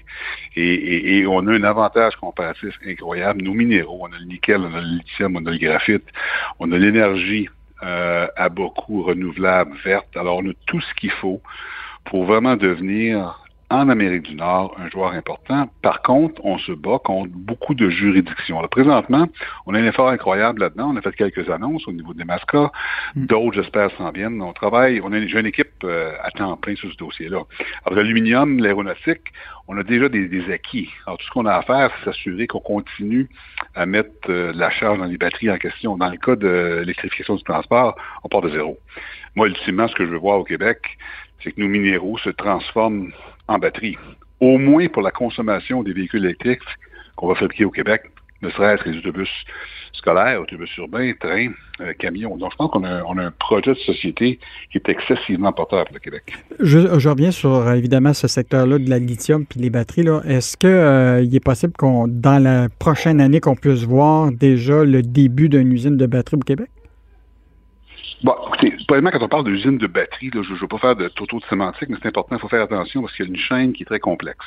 Et, 0.56 1.18
et, 1.18 1.26
on 1.26 1.46
a 1.46 1.52
un 1.52 1.64
avantage 1.64 2.16
comparatif 2.16 2.78
incroyable. 2.86 3.42
Nos 3.42 3.54
minéraux, 3.54 4.00
on 4.02 4.12
a 4.12 4.18
le 4.18 4.24
nickel, 4.24 4.60
on 4.60 4.74
a 4.74 4.80
le 4.80 4.98
lithium, 4.98 5.36
on 5.36 5.44
a 5.46 5.50
le 5.50 5.58
graphite, 5.58 6.04
on 6.58 6.72
a 6.72 6.78
l'énergie 6.78 7.48
euh, 7.82 8.26
à 8.36 8.48
beaucoup 8.48 9.02
renouvelable, 9.02 9.76
verte. 9.84 10.16
Alors, 10.16 10.38
on 10.38 10.50
a 10.50 10.52
tout 10.66 10.80
ce 10.80 10.94
qu'il 10.94 11.10
faut 11.10 11.40
pour 12.04 12.24
vraiment 12.24 12.56
devenir 12.56 13.40
en 13.70 13.88
Amérique 13.88 14.22
du 14.22 14.34
Nord 14.34 14.76
un 14.78 14.90
joueur 14.90 15.12
important. 15.12 15.70
Par 15.80 16.02
contre, 16.02 16.44
on 16.44 16.58
se 16.58 16.72
bat 16.72 16.98
contre 16.98 17.30
beaucoup 17.32 17.74
de 17.74 17.88
juridictions. 17.88 18.60
présentement, 18.68 19.28
on 19.66 19.74
a 19.74 19.78
un 19.78 19.86
effort 19.86 20.08
incroyable 20.08 20.60
là-dedans. 20.60 20.90
On 20.92 20.96
a 20.96 21.00
fait 21.00 21.14
quelques 21.14 21.48
annonces 21.48 21.86
au 21.86 21.92
niveau 21.92 22.12
des 22.12 22.24
mascots. 22.24 22.70
Mm. 23.14 23.26
D'autres, 23.26 23.62
j'espère, 23.62 23.90
s'en 23.96 24.10
viennent. 24.10 24.42
On 24.42 24.52
travaille, 24.52 25.00
on 25.02 25.12
a 25.12 25.18
une, 25.18 25.46
équipe 25.46 25.84
euh, 25.84 26.12
à 26.22 26.30
temps 26.32 26.56
plein 26.56 26.74
sur 26.74 26.90
ce 26.90 26.96
dossier-là. 26.96 27.42
Alors, 27.86 27.96
l'aluminium, 27.96 28.58
l'aéronautique, 28.58 29.32
on 29.68 29.78
a 29.78 29.84
déjà 29.84 30.08
des, 30.08 30.52
acquis. 30.52 30.90
Alors, 31.06 31.18
tout 31.18 31.26
ce 31.26 31.30
qu'on 31.30 31.46
a 31.46 31.54
à 31.54 31.62
faire, 31.62 31.92
c'est 31.98 32.06
s'assurer 32.06 32.48
qu'on 32.48 32.60
continue 32.60 33.28
à 33.76 33.86
mettre 33.86 34.10
euh, 34.28 34.52
la 34.54 34.70
charge 34.70 34.98
dans 34.98 35.04
les 35.04 35.16
batteries 35.16 35.50
en 35.50 35.58
question. 35.58 35.96
Dans 35.96 36.10
le 36.10 36.16
cas 36.16 36.34
de 36.34 36.78
l'électrification 36.80 37.36
du 37.36 37.44
transport, 37.44 37.94
on 38.24 38.28
part 38.28 38.42
de 38.42 38.50
zéro. 38.50 38.78
Moi, 39.36 39.46
ultimement, 39.46 39.86
ce 39.86 39.94
que 39.94 40.04
je 40.04 40.10
veux 40.10 40.18
voir 40.18 40.40
au 40.40 40.44
Québec, 40.44 40.98
c'est 41.42 41.52
que 41.52 41.60
nos 41.60 41.68
minéraux 41.68 42.18
se 42.18 42.30
transforment 42.30 43.10
en 43.48 43.58
batterie, 43.58 43.96
au 44.40 44.58
moins 44.58 44.88
pour 44.88 45.02
la 45.02 45.10
consommation 45.10 45.82
des 45.82 45.92
véhicules 45.92 46.24
électriques 46.24 46.60
qu'on 47.16 47.28
va 47.28 47.34
fabriquer 47.34 47.64
au 47.64 47.70
Québec, 47.70 48.02
ne 48.42 48.50
serait-ce 48.50 48.82
que 48.82 48.90
les 48.90 48.98
autobus 48.98 49.28
scolaires, 49.92 50.40
autobus 50.40 50.74
urbains, 50.78 51.12
trains, 51.18 51.48
euh, 51.80 51.92
camions. 51.98 52.36
Donc, 52.36 52.52
je 52.52 52.56
pense 52.56 52.70
qu'on 52.70 52.84
a, 52.84 53.02
un 53.02 53.30
projet 53.32 53.72
de 53.72 53.78
société 53.78 54.38
qui 54.70 54.78
est 54.78 54.88
excessivement 54.88 55.52
porteur 55.52 55.84
pour 55.84 55.94
le 55.94 56.00
Québec. 56.00 56.32
Je, 56.58 57.08
reviens 57.08 57.30
sur, 57.30 57.50
euh, 57.50 57.74
évidemment, 57.74 58.14
ce 58.14 58.28
secteur-là 58.28 58.78
de 58.78 58.88
la 58.88 58.98
lithium 58.98 59.44
puis 59.44 59.60
les 59.60 59.68
batteries. 59.68 60.06
Est-ce 60.26 60.56
qu'il 60.56 60.70
euh, 60.70 61.22
est 61.22 61.44
possible 61.44 61.72
qu'on, 61.76 62.06
dans 62.08 62.42
la 62.42 62.68
prochaine 62.78 63.20
année, 63.20 63.40
qu'on 63.40 63.56
puisse 63.56 63.82
voir 63.82 64.32
déjà 64.32 64.84
le 64.84 65.02
début 65.02 65.48
d'une 65.48 65.72
usine 65.72 65.96
de 65.96 66.06
batterie 66.06 66.36
au 66.36 66.40
Québec? 66.40 66.70
Bon, 68.22 68.34
écoutez, 68.46 68.74
probablement 68.90 69.16
quand 69.16 69.24
on 69.24 69.28
parle 69.28 69.44
d'usine 69.44 69.78
de 69.78 69.86
batterie, 69.86 70.30
je 70.34 70.38
ne 70.38 70.58
veux 70.58 70.66
pas 70.66 70.78
faire 70.78 70.96
de 70.96 71.06
toto 71.06 71.38
de 71.38 71.44
sémantique, 71.44 71.88
mais 71.90 71.96
c'est 72.02 72.08
important, 72.08 72.34
il 72.34 72.40
faut 72.40 72.48
faire 72.48 72.62
attention 72.62 73.02
parce 73.02 73.14
qu'il 73.14 73.24
y 73.24 73.28
a 73.28 73.30
une 73.30 73.38
chaîne 73.38 73.72
qui 73.72 73.84
est 73.84 73.86
très 73.86 74.00
complexe. 74.00 74.44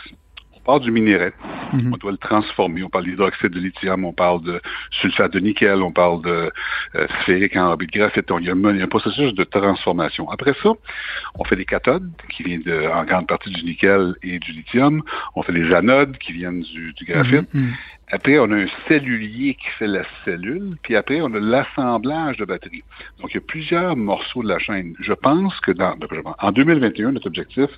part 0.65 0.81
du 0.81 0.91
minerai, 0.91 1.31
mhm. 1.71 1.93
on 1.93 1.97
doit 1.97 2.11
le 2.11 2.17
transformer. 2.17 2.83
On 2.83 2.89
parle 2.89 3.05
d'hydroxyde 3.05 3.51
de 3.51 3.59
lithium, 3.59 4.03
on 4.03 4.11
parle 4.11 4.41
de 4.43 4.61
sulfate 4.99 5.31
de 5.31 5.39
nickel, 5.39 5.81
on 5.81 5.93
parle 5.93 6.21
de 6.23 6.51
euh, 6.95 7.07
sphérique 7.21 7.55
en 7.55 7.77
de 7.77 7.85
graphite. 7.85 8.29
Il 8.41 8.45
y, 8.45 8.49
a 8.49 8.53
un, 8.53 8.87
processus 8.87 9.33
de 9.33 9.45
transformation. 9.45 10.29
Après 10.29 10.53
ça, 10.61 10.71
on 11.35 11.45
fait 11.45 11.55
des 11.55 11.65
cathodes 11.65 12.09
qui 12.29 12.43
viennent 12.43 12.63
de, 12.63 12.87
en 12.93 13.05
grande 13.05 13.27
partie 13.27 13.49
du 13.49 13.63
nickel 13.63 14.13
et 14.23 14.39
du 14.39 14.51
lithium. 14.51 15.03
On 15.35 15.43
fait 15.43 15.53
des 15.53 15.73
anodes 15.73 16.17
qui 16.17 16.33
viennent 16.33 16.63
du, 16.63 16.93
graphite. 17.05 17.53
Mhm, 17.53 17.61
mhm. 17.61 17.73
Après, 18.11 18.37
on 18.37 18.51
a 18.51 18.55
un 18.55 18.67
cellulier 18.87 19.55
qui 19.55 19.67
fait 19.79 19.87
la 19.87 20.03
cellule, 20.23 20.77
puis 20.83 20.95
après, 20.95 21.21
on 21.21 21.33
a 21.33 21.39
l'assemblage 21.39 22.37
de 22.37 22.45
batteries. 22.45 22.83
Donc, 23.19 23.31
il 23.31 23.35
y 23.35 23.37
a 23.37 23.41
plusieurs 23.41 23.95
morceaux 23.95 24.43
de 24.43 24.49
la 24.49 24.59
chaîne. 24.59 24.95
Je 24.99 25.13
pense 25.13 25.59
que 25.61 25.71
dans, 25.71 25.95
en 26.39 26.51
2021, 26.51 27.13
notre 27.13 27.27
objectif, 27.27 27.69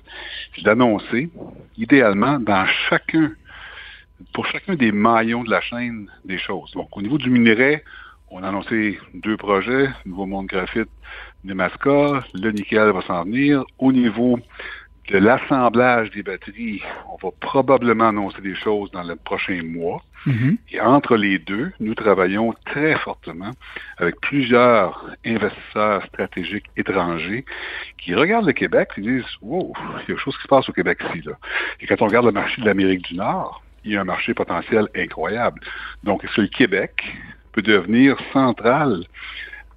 c'est 0.54 0.64
d'annoncer, 0.64 1.30
idéalement, 1.78 2.38
dans 2.38 2.66
chacun, 2.88 3.32
pour 4.34 4.46
chacun 4.46 4.74
des 4.74 4.92
maillons 4.92 5.44
de 5.44 5.50
la 5.50 5.60
chaîne, 5.60 6.10
des 6.24 6.38
choses. 6.38 6.70
Donc, 6.72 6.94
au 6.96 7.02
niveau 7.02 7.18
du 7.18 7.30
minerai, 7.30 7.82
on 8.30 8.42
a 8.42 8.48
annoncé 8.48 8.98
deux 9.14 9.36
projets, 9.36 9.88
Nouveau 10.04 10.26
Monde 10.26 10.46
Graphite, 10.46 10.90
Nemaska, 11.44 12.24
le 12.34 12.50
nickel 12.50 12.90
va 12.90 13.00
s'en 13.02 13.24
venir. 13.24 13.64
Au 13.78 13.92
niveau 13.92 14.38
de 15.08 15.18
l'assemblage 15.18 16.10
des 16.10 16.22
batteries, 16.22 16.82
on 17.08 17.16
va 17.24 17.32
probablement 17.40 18.08
annoncer 18.08 18.40
des 18.40 18.54
choses 18.54 18.90
dans 18.90 19.04
le 19.04 19.14
prochain 19.16 19.62
mois. 19.62 20.02
Mm-hmm. 20.26 20.56
Et 20.72 20.80
entre 20.80 21.16
les 21.16 21.38
deux, 21.38 21.72
nous 21.78 21.94
travaillons 21.94 22.52
très 22.64 22.96
fortement 22.96 23.52
avec 23.98 24.20
plusieurs 24.20 25.06
investisseurs 25.24 26.04
stratégiques 26.06 26.66
étrangers 26.76 27.44
qui 27.98 28.14
regardent 28.14 28.46
le 28.46 28.52
Québec 28.52 28.90
et 28.96 29.02
disent 29.02 29.24
Wow, 29.40 29.72
il 29.76 29.92
y 29.92 30.02
a 30.02 30.06
quelque 30.06 30.20
chose 30.20 30.36
qui 30.36 30.42
se 30.42 30.48
passe 30.48 30.68
au 30.68 30.72
Québec 30.72 30.98
ici. 31.10 31.22
Là. 31.24 31.34
Et 31.80 31.86
quand 31.86 32.02
on 32.02 32.06
regarde 32.06 32.26
le 32.26 32.32
marché 32.32 32.60
de 32.60 32.66
l'Amérique 32.66 33.02
du 33.02 33.14
Nord, 33.14 33.62
il 33.84 33.92
y 33.92 33.96
a 33.96 34.00
un 34.00 34.04
marché 34.04 34.34
potentiel 34.34 34.88
incroyable. 34.96 35.60
Donc, 36.02 36.24
est-ce 36.24 36.34
que 36.34 36.40
le 36.40 36.48
Québec 36.48 37.16
peut 37.52 37.62
devenir 37.62 38.16
central 38.32 39.04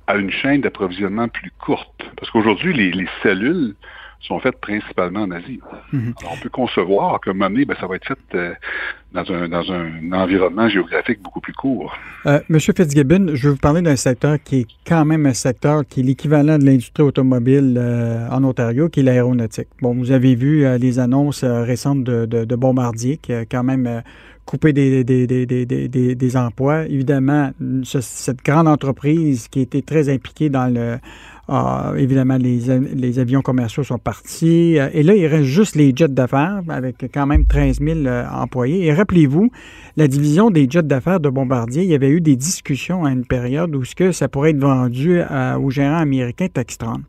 à 0.08 0.16
une 0.16 0.32
chaîne 0.32 0.62
d'approvisionnement 0.62 1.28
plus 1.28 1.52
courte? 1.60 2.04
Parce 2.18 2.32
qu'aujourd'hui, 2.32 2.74
les 2.74 3.08
cellules 3.22 3.76
sont 4.20 4.40
faites 4.40 4.60
principalement 4.60 5.22
en 5.22 5.32
Asie. 5.32 5.60
Mhm. 5.94 6.14
Alors, 6.20 6.34
on 6.38 6.42
peut 6.42 6.50
concevoir 6.50 7.20
qu'à 7.22 7.32
un 7.32 7.34
moment 7.34 7.50
donné, 7.50 7.66
ben, 7.66 7.76
ça 7.80 7.88
va 7.88 7.96
être 7.96 8.08
fait 8.08 8.18
euh, 8.36 8.54
dans, 9.14 9.32
un, 9.32 9.48
dans 9.48 9.72
un 9.72 10.12
environnement 10.12 10.68
géographique 10.68 11.22
beaucoup 11.22 11.40
plus 11.40 11.54
court. 11.54 11.94
Euh, 12.26 12.40
Monsieur 12.50 12.74
Fitzgibbon, 12.76 13.32
je 13.34 13.48
vais 13.48 13.54
vous 13.54 13.60
parler 13.60 13.82
d'un 13.82 13.96
secteur 13.96 14.38
qui 14.44 14.62
est 14.62 14.68
quand 14.86 15.06
même 15.06 15.26
un 15.26 15.34
secteur 15.34 15.84
qui 15.88 16.02
est 16.02 16.04
l'équivalent 16.04 16.58
de 16.58 16.66
l'industrie 16.66 17.04
automobile 17.04 17.76
euh, 17.78 18.28
en 18.30 18.44
Ontario, 18.44 18.90
qui 18.90 19.00
est 19.00 19.04
l'aéronautique. 19.04 19.70
Bon, 19.82 19.94
vous 19.94 20.12
avez 20.12 20.36
vu 20.36 20.66
les 20.78 21.00
annonces 21.00 21.44
récentes 21.44 22.04
de, 22.04 22.26
de, 22.26 22.56
Bombardier, 22.56 23.18
qui 23.18 23.34
a 23.34 23.46
quand 23.46 23.64
même 23.64 24.04
coupé 24.46 24.74
des, 24.74 25.04
des, 25.04 25.28
des, 25.28 26.16
des, 26.16 26.38
emplois. 26.38 26.86
Évidemment, 26.86 27.52
cette 27.84 28.44
grande 28.44 28.68
entreprise 28.68 29.48
qui 29.48 29.62
était 29.62 29.84
très 29.84 30.10
impliquée 30.10 30.50
dans 30.50 30.74
le 30.74 30.98
ah, 31.52 31.94
évidemment, 31.98 32.38
les, 32.38 33.18
avions 33.18 33.42
commerciaux 33.42 33.84
sont 33.84 33.98
partis. 33.98 34.78
Euh, 34.78 34.90
et 34.94 35.02
là, 35.02 35.16
il 35.16 35.26
reste 35.26 35.46
juste 35.46 35.76
les 35.76 35.92
jets 35.96 36.08
d'affaires 36.08 36.62
avec 36.70 36.98
quand 37.12 37.26
même 37.26 37.46
13 37.46 37.80
000 37.80 38.00
euh, 38.06 38.24
employés. 38.32 38.86
Et 38.86 38.94
rappelez-vous, 38.94 39.50
la 39.98 40.08
division 40.08 40.52
des 40.52 40.70
jets 40.70 40.84
d'affaires 40.84 41.20
de 41.20 41.28
Bombardier, 41.28 41.82
il 41.82 41.90
y 41.90 41.96
avait 41.96 42.10
eu 42.10 42.22
des 42.22 42.36
discussions 42.36 43.04
à 43.04 43.12
une 43.12 43.26
période 43.26 43.76
où 43.76 43.84
ce 43.84 43.96
que 43.96 44.12
ça 44.12 44.28
pourrait 44.28 44.52
être 44.52 44.60
vendu 44.60 45.20
euh, 45.20 45.58
aux 45.58 45.72
gérants 45.72 45.98
américains 45.98 46.50
Textron. 46.54 47.02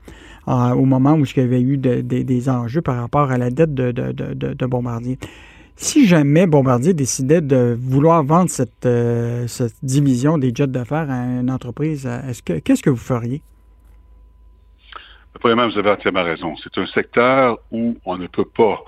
au 0.47 0.85
moment 0.87 1.12
où 1.12 1.25
il 1.26 1.37
y 1.37 1.40
avait 1.40 1.61
eu 1.61 1.76
des 1.76 2.49
enjeux 2.49 2.80
par 2.80 2.97
rapport 2.97 3.30
à 3.30 3.37
la 3.37 3.50
dette 3.50 3.75
de, 3.75 4.66
Bombardier. 4.66 5.18
Si 5.76 6.06
jamais 6.06 6.47
Bombardier 6.47 6.94
décidait 6.94 7.42
de 7.42 7.76
vouloir 7.78 8.25
vendre 8.25 8.49
cette, 8.49 8.88
division 9.82 10.38
des 10.38 10.50
jets 10.54 10.66
d'affaires 10.66 11.11
à 11.11 11.40
une 11.40 11.50
entreprise, 11.50 12.09
est-ce 12.26 12.42
que 12.42 12.59
qu'est-ce 12.59 12.82
que 12.82 12.90
vous 12.90 12.97
feriez? 12.97 13.42
Premièrement, 15.38 15.68
vous 15.68 15.78
avez 15.78 15.90
entièrement 15.90 16.25
raison. 16.25 16.56
C'est 16.62 16.76
un 16.78 16.87
secteur 16.87 17.58
où 17.70 17.96
on 18.04 18.16
ne 18.16 18.26
peut 18.26 18.44
pas 18.44 18.82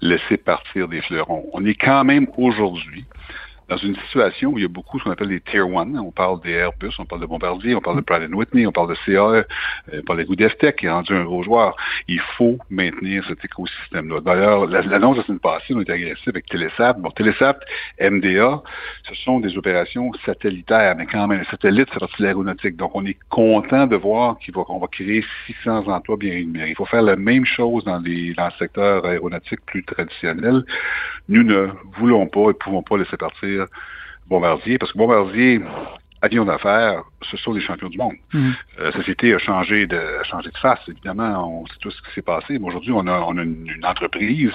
laisser 0.00 0.36
partir 0.36 0.88
des 0.88 1.00
fleurons. 1.02 1.48
On 1.52 1.64
est 1.64 1.74
quand 1.74 2.04
même 2.04 2.26
aujourd'hui 2.36 3.04
dans 3.68 3.76
une 3.78 3.96
situation 3.96 4.50
où 4.50 4.58
il 4.58 4.62
y 4.62 4.64
a 4.64 4.68
beaucoup 4.68 4.98
ce 4.98 5.04
qu'on 5.04 5.10
appelle 5.10 5.28
des 5.28 5.40
Tier 5.40 5.60
1. 5.60 5.66
On 5.96 6.10
parle 6.10 6.40
des 6.42 6.52
Airbus, 6.52 6.92
on 6.98 7.04
parle 7.04 7.22
de 7.22 7.26
Bombardier, 7.26 7.74
on 7.74 7.80
parle 7.80 7.96
de 7.96 8.02
Pratt 8.02 8.22
Whitney, 8.30 8.66
on 8.66 8.72
parle 8.72 8.90
de 8.90 8.96
CAE, 9.06 9.16
euh, 9.18 9.44
on 9.92 10.02
parle 10.02 10.24
de 10.24 10.48
Tech 10.48 10.76
qui 10.76 10.86
est 10.86 10.90
rendu 10.90 11.14
un 11.14 11.24
gros 11.24 11.42
joueur. 11.42 11.76
Il 12.08 12.20
faut 12.36 12.58
maintenir 12.70 13.24
cet 13.26 13.44
écosystème-là. 13.44 14.20
D'ailleurs, 14.20 14.66
l'annonce 14.66 15.16
de 15.16 15.32
la 15.32 15.38
passée, 15.38 15.74
on 15.74 15.80
était 15.80 15.92
agressif 15.92 16.28
avec 16.28 16.46
Telesat. 16.46 16.94
Bon, 16.94 17.10
Telesat, 17.10 17.58
MDA, 18.00 18.62
ce 19.08 19.14
sont 19.24 19.40
des 19.40 19.56
opérations 19.56 20.12
satellitaires, 20.26 20.94
mais 20.96 21.06
quand 21.06 21.26
même, 21.26 21.40
un 21.40 21.50
satellite, 21.50 21.88
c'est 21.92 22.00
partie 22.00 22.18
de 22.18 22.24
l'aéronautique. 22.24 22.76
Donc, 22.76 22.92
on 22.94 23.04
est 23.06 23.18
content 23.30 23.86
de 23.86 23.96
voir 23.96 24.36
qu'on 24.54 24.78
va, 24.78 24.86
créer 24.88 25.24
600 25.46 25.88
emplois 25.88 26.16
bien 26.16 26.32
rémunérés. 26.32 26.70
Il 26.70 26.76
faut 26.76 26.84
faire 26.84 27.02
la 27.02 27.16
même 27.16 27.46
chose 27.46 27.84
dans, 27.84 27.98
les, 27.98 28.34
dans 28.34 28.46
le 28.46 28.52
secteur 28.58 29.04
aéronautique 29.06 29.60
plus 29.66 29.84
traditionnel. 29.84 30.64
Nous 31.28 31.42
ne 31.42 31.68
voulons 31.98 32.26
pas 32.26 32.40
et 32.40 32.46
ne 32.48 32.52
pouvons 32.52 32.82
pas 32.82 32.98
laisser 32.98 33.16
partir 33.16 33.53
Bombardier, 34.28 34.78
parce 34.78 34.92
que 34.92 34.98
Bombardier, 34.98 35.60
avion 36.24 36.44
d'affaires, 36.44 37.02
ce 37.30 37.36
sont 37.36 37.52
des 37.52 37.60
champions 37.60 37.88
du 37.88 37.98
monde. 37.98 38.14
Mm. 38.32 38.52
Euh, 38.78 38.84
la 38.84 38.92
société 38.92 39.34
a 39.34 39.38
changé 39.38 39.86
de, 39.86 40.00
changé 40.24 40.50
de 40.50 40.56
face, 40.58 40.80
évidemment, 40.88 41.60
on 41.62 41.66
sait 41.66 41.74
tout 41.80 41.90
ce 41.90 42.00
qui 42.02 42.14
s'est 42.14 42.22
passé, 42.22 42.58
mais 42.58 42.66
aujourd'hui, 42.66 42.92
on 42.92 43.06
a, 43.06 43.20
on 43.20 43.36
a 43.36 43.42
une, 43.42 43.84
entreprise 43.84 44.52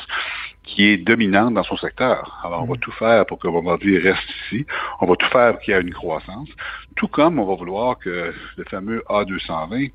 qui 0.64 0.86
est 0.86 0.98
dominante 0.98 1.54
dans 1.54 1.64
son 1.64 1.78
secteur. 1.78 2.40
Alors, 2.44 2.64
on 2.64 2.66
va 2.66 2.76
mm. 2.76 2.80
tout 2.80 2.92
faire 2.94 3.26
pour 3.26 3.40
que 3.40 3.48
Bombardier 3.48 4.00
reste 4.00 4.30
ici. 4.46 4.66
On 5.00 5.06
va 5.06 5.16
tout 5.16 5.28
faire 5.28 5.54
pour 5.54 5.62
qu'il 5.62 5.74
y 5.74 5.78
ait 5.78 5.82
une 5.82 5.94
croissance. 5.94 6.50
Tout 6.96 7.08
comme 7.08 7.40
on 7.40 7.46
va 7.46 7.56
vouloir 7.56 8.00
que 8.00 8.34
le 8.58 8.64
fameux 8.66 9.04
A220 9.08 9.92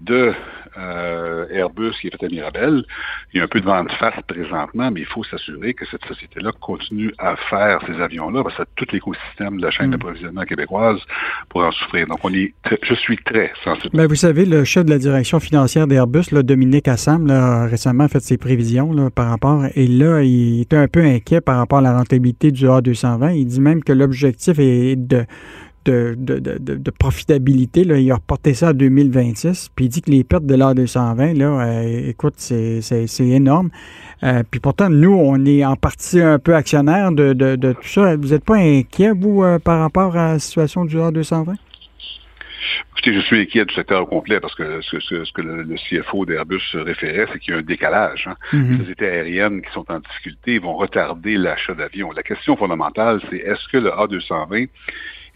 de 0.00 0.32
euh, 0.78 1.46
Airbus 1.50 1.92
qui 2.00 2.08
est 2.08 2.10
fait 2.10 2.26
à 2.26 2.28
Mirabel. 2.28 2.84
Il 3.32 3.38
y 3.38 3.40
a 3.40 3.44
un 3.44 3.48
peu 3.48 3.60
de 3.60 3.64
vente 3.64 3.90
face 3.92 4.14
présentement, 4.26 4.90
mais 4.90 5.00
il 5.00 5.06
faut 5.06 5.24
s'assurer 5.24 5.74
que 5.74 5.84
cette 5.86 6.04
société-là 6.04 6.52
continue 6.60 7.12
à 7.18 7.36
faire 7.36 7.80
ces 7.86 8.00
avions-là, 8.00 8.42
parce 8.42 8.56
que 8.56 8.62
tout 8.76 8.86
l'écosystème 8.92 9.58
de 9.58 9.62
la 9.62 9.70
chaîne 9.70 9.88
mm. 9.88 9.92
d'approvisionnement 9.92 10.42
québécoise 10.42 11.00
pour 11.48 11.62
en 11.62 11.72
souffrir. 11.72 12.06
Donc, 12.06 12.18
on 12.22 12.32
est 12.32 12.54
je 12.82 12.94
suis 12.94 13.18
très 13.18 13.52
sensible. 13.64 13.90
Mais 13.92 14.04
ben, 14.04 14.08
vous 14.08 14.14
savez, 14.14 14.44
le 14.44 14.64
chef 14.64 14.84
de 14.84 14.90
la 14.90 14.98
direction 14.98 15.40
financière 15.40 15.86
d'Airbus, 15.86 16.32
Dominique 16.32 16.88
Assam, 16.88 17.26
là, 17.26 17.62
a 17.62 17.66
récemment 17.66 18.08
fait 18.08 18.20
ses 18.20 18.38
prévisions 18.38 18.92
là, 18.92 19.10
par 19.10 19.28
rapport, 19.28 19.64
et 19.74 19.86
là, 19.86 20.22
il 20.22 20.62
était 20.62 20.76
un 20.76 20.88
peu 20.88 21.02
inquiet 21.02 21.40
par 21.40 21.56
rapport 21.56 21.78
à 21.78 21.82
la 21.82 21.96
rentabilité 21.96 22.52
du 22.52 22.66
A220. 22.66 23.36
Il 23.36 23.46
dit 23.46 23.60
même 23.60 23.82
que 23.82 23.92
l'objectif 23.92 24.58
est 24.58 24.96
de 24.96 25.24
de, 25.84 26.14
de, 26.16 26.90
profitabilité. 26.90 27.84
Là. 27.84 27.98
Il 27.98 28.10
a 28.10 28.16
reporté 28.16 28.54
ça 28.54 28.68
à 28.68 28.72
2026. 28.72 29.70
Puis 29.74 29.86
il 29.86 29.88
dit 29.88 30.02
que 30.02 30.10
les 30.10 30.24
pertes 30.24 30.46
de 30.46 30.54
l'A220, 30.54 31.36
là, 31.36 31.46
euh, 31.46 32.08
écoute, 32.08 32.34
c'est 32.38 32.80
énorme. 33.20 33.70
Euh, 34.22 34.42
puis 34.50 34.60
pourtant, 34.60 34.90
nous, 34.90 35.14
on 35.14 35.44
est 35.46 35.64
en 35.64 35.76
partie 35.76 36.20
un 36.20 36.38
peu 36.38 36.54
actionnaire 36.54 37.12
de, 37.12 37.72
tout 37.72 37.88
ça. 37.88 38.16
Vous 38.16 38.28
n'êtes 38.28 38.44
pas 38.44 38.56
inquiet, 38.56 39.12
vous, 39.12 39.42
euh, 39.42 39.58
par 39.58 39.80
rapport 39.80 40.16
à 40.16 40.32
la 40.32 40.38
situation 40.38 40.84
du 40.84 40.96
A220? 40.96 41.56
Écoutez, 42.92 43.14
je 43.14 43.20
suis 43.20 43.40
inquiet 43.40 43.64
du 43.64 43.74
secteur 43.74 44.06
complet 44.06 44.40
parce 44.40 44.54
que 44.54 44.82
ce, 44.82 45.32
que 45.32 45.40
le, 45.40 45.74
CFO 45.76 46.26
d'Airbus 46.26 46.60
référait, 46.74 47.26
c'est 47.32 47.38
qu'il 47.38 47.54
y 47.54 47.56
a 47.56 47.60
un 47.60 47.62
décalage. 47.62 48.28
Hein. 48.28 48.36
Mm-hmm. 48.52 48.70
Les 48.72 48.78
sociétés 48.78 49.08
aériennes 49.08 49.62
qui 49.62 49.72
sont 49.72 49.90
en 49.90 50.00
difficulté 50.00 50.58
vont 50.58 50.74
retarder 50.74 51.38
l'achat 51.38 51.72
d'avions. 51.72 52.12
La 52.12 52.22
question 52.22 52.56
fondamentale, 52.56 53.22
c'est 53.30 53.38
est-ce 53.38 53.66
que 53.72 53.78
le 53.78 53.88
A220 53.88 54.68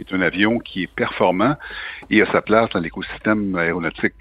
est 0.04 0.14
un 0.14 0.20
avion 0.20 0.58
qui 0.58 0.84
est 0.84 0.94
performant 0.94 1.56
et 2.10 2.22
a 2.22 2.30
sa 2.32 2.42
place 2.42 2.70
dans 2.70 2.80
l'écosystème 2.80 3.56
aéronautique 3.56 4.14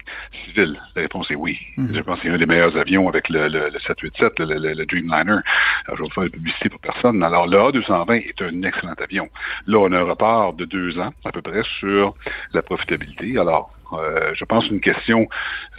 civil? 0.44 0.80
La 0.96 1.02
réponse 1.02 1.30
est 1.30 1.34
oui. 1.34 1.58
Mhm. 1.76 1.94
Je 1.94 2.00
pense 2.00 2.18
que 2.20 2.28
c'est 2.28 2.34
un 2.34 2.38
des 2.38 2.46
meilleurs 2.46 2.76
avions 2.76 3.08
avec 3.08 3.28
le, 3.28 3.48
787, 3.86 4.40
le, 4.40 4.84
Dreamliner. 4.86 5.40
Alors, 5.86 5.96
je 5.96 6.02
ne 6.02 6.02
vais 6.02 6.08
pas 6.08 6.14
faire 6.14 6.24
de 6.24 6.28
publicité 6.28 6.68
pour 6.68 6.80
personne. 6.80 7.22
Alors, 7.22 7.46
le 7.46 7.56
A220 7.56 8.28
est 8.28 8.42
un 8.42 8.62
excellent 8.62 8.94
avion. 8.98 9.28
Là, 9.66 9.78
on 9.78 9.92
a 9.92 9.98
un 9.98 10.04
report 10.04 10.54
de 10.54 10.64
deux 10.64 10.98
ans, 10.98 11.12
à 11.24 11.32
peu 11.32 11.42
près, 11.42 11.62
sur 11.78 12.14
la 12.52 12.62
profitabilité. 12.62 13.38
Alors, 13.38 13.70
euh, 13.92 14.32
je 14.34 14.44
pense 14.44 14.66
une 14.68 14.80
question, 14.80 15.28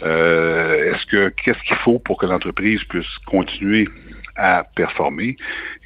euh, 0.02 0.92
est-ce 0.92 1.06
que 1.06 1.28
qu'est-ce 1.28 1.62
qu'il 1.64 1.76
faut 1.76 1.98
pour 1.98 2.18
que 2.18 2.26
l'entreprise 2.26 2.82
puisse 2.84 3.18
continuer 3.26 3.88
à 4.36 4.64
performer. 4.74 5.36